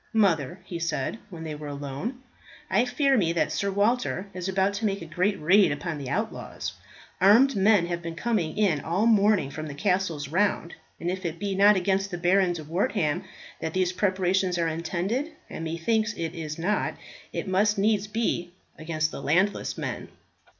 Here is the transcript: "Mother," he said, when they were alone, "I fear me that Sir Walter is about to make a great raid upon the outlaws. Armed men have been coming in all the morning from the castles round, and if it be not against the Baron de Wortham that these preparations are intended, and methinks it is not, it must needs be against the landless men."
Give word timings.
"Mother," 0.13 0.59
he 0.65 0.79
said, 0.79 1.19
when 1.29 1.43
they 1.43 1.53
were 1.53 1.67
alone, 1.67 2.21
"I 2.71 2.85
fear 2.85 3.15
me 3.15 3.33
that 3.33 3.51
Sir 3.51 3.69
Walter 3.71 4.25
is 4.33 4.49
about 4.49 4.73
to 4.73 4.85
make 4.87 4.99
a 4.99 5.05
great 5.05 5.39
raid 5.39 5.71
upon 5.71 5.99
the 5.99 6.09
outlaws. 6.09 6.73
Armed 7.21 7.55
men 7.55 7.85
have 7.85 8.01
been 8.01 8.15
coming 8.15 8.57
in 8.57 8.79
all 8.81 9.01
the 9.01 9.11
morning 9.13 9.51
from 9.51 9.67
the 9.67 9.75
castles 9.75 10.27
round, 10.27 10.73
and 10.99 11.11
if 11.11 11.23
it 11.23 11.37
be 11.37 11.53
not 11.53 11.75
against 11.75 12.09
the 12.09 12.17
Baron 12.17 12.53
de 12.53 12.63
Wortham 12.63 13.25
that 13.59 13.75
these 13.75 13.93
preparations 13.93 14.57
are 14.57 14.67
intended, 14.67 15.33
and 15.51 15.63
methinks 15.63 16.13
it 16.15 16.33
is 16.33 16.57
not, 16.57 16.95
it 17.31 17.47
must 17.47 17.77
needs 17.77 18.07
be 18.07 18.53
against 18.79 19.11
the 19.11 19.21
landless 19.21 19.77
men." 19.77 20.07